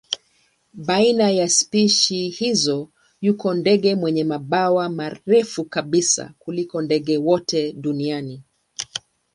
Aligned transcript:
Baina 0.73 1.31
ya 1.31 1.49
spishi 1.49 2.29
hizi 2.29 2.85
yuko 3.21 3.53
ndege 3.53 3.93
wenye 3.95 4.23
mabawa 4.23 4.89
marefu 4.89 5.65
kabisa 5.65 6.33
kuliko 6.39 6.81
ndege 6.81 7.17
wote 7.17 7.73
duniani. 7.73 8.43